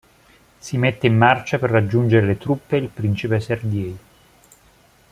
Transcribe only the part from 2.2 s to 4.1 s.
le truppe e il principe Sergei.